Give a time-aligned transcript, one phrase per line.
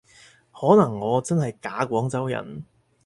[0.51, 2.65] 可能我真係假廣州人